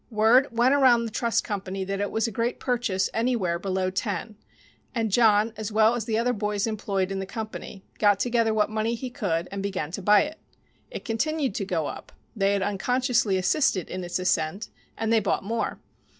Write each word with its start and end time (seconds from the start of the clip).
Word 0.09 0.47
went 0.51 0.73
around 0.73 1.05
the 1.05 1.11
trust 1.11 1.43
company 1.43 1.83
that 1.83 2.01
it 2.01 2.09
was 2.09 2.25
a 2.27 2.31
great 2.31 2.59
purchase 2.59 3.07
anywhere 3.13 3.59
below 3.59 3.91
10, 3.91 4.35
and 4.95 5.11
John, 5.11 5.53
as 5.55 5.71
well 5.71 5.93
as 5.93 6.05
the 6.05 6.17
other 6.17 6.33
boys 6.33 6.65
employed 6.65 7.11
in 7.11 7.19
the 7.19 7.25
company, 7.27 7.83
got 7.99 8.19
together 8.19 8.51
what 8.51 8.71
money 8.71 8.95
he 8.95 9.11
could 9.11 9.47
and 9.51 9.61
began 9.61 9.91
to 9.91 10.01
buy 10.01 10.23
it. 10.23 10.39
It 10.89 11.05
continued 11.05 11.53
to 11.53 11.65
go 11.65 11.85
up 11.85 12.11
they 12.35 12.53
had 12.53 12.63
unconsciously 12.63 13.37
assisted 13.37 13.91
it 13.91 13.93
in 13.93 14.03
its 14.03 14.17
ascent 14.17 14.69
and 14.97 15.13
they 15.13 15.19
bought 15.19 15.43
more. 15.43 15.77